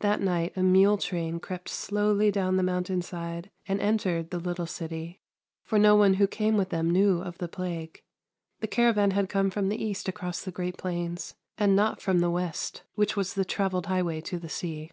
That 0.00 0.20
night 0.20 0.52
a 0.56 0.64
mule 0.64 0.98
train 0.98 1.38
crept 1.38 1.68
slowly 1.68 2.32
down 2.32 2.56
the 2.56 2.64
mountain 2.64 3.02
side 3.02 3.52
and 3.68 3.80
entered 3.80 4.30
the 4.30 4.40
little 4.40 4.66
city, 4.66 5.20
for 5.62 5.78
no 5.78 5.94
one 5.94 6.14
who 6.14 6.26
came 6.26 6.56
with 6.56 6.70
them 6.70 6.90
knew 6.90 7.20
of 7.20 7.38
the 7.38 7.46
plague. 7.46 8.02
The 8.58 8.66
cara 8.66 8.92
van 8.94 9.12
had 9.12 9.28
come 9.28 9.50
from 9.50 9.68
the 9.68 9.80
east 9.80 10.08
across 10.08 10.42
the 10.44 10.50
great 10.50 10.76
plains, 10.76 11.36
and 11.56 11.76
not 11.76 12.00
from 12.02 12.18
the 12.18 12.32
west, 12.32 12.82
which 12.96 13.14
was 13.14 13.34
the 13.34 13.44
travelled 13.44 13.86
highway 13.86 14.20
to 14.22 14.40
the 14.40 14.48
sea. 14.48 14.90